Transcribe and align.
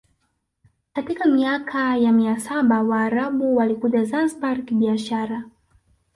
Katika 0.93 1.29
miaka 1.29 1.97
ya 1.97 2.11
mia 2.11 2.39
saba 2.39 2.81
Waarabu 2.83 3.55
walikuja 3.55 4.03
Zanzibar 4.03 4.61
kibiashara 4.65 5.43